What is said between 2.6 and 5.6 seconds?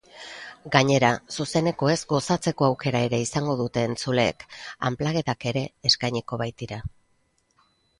aukera ere izango dute entzuleek unplugged-ak